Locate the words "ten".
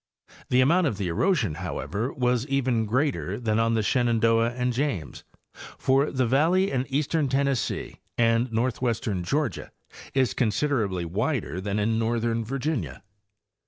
7.29-7.45